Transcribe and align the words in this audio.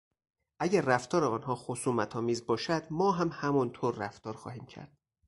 اگر 0.59 0.81
رفتار 0.81 1.23
آنها 1.25 1.55
خصومتآمیز 1.55 2.45
باشد 2.45 2.83
ما 2.91 3.11
هم 3.11 3.29
همانطور 3.33 3.95
رفتار 3.95 4.33
خواهیم 4.33 4.65
کرد. 4.65 4.97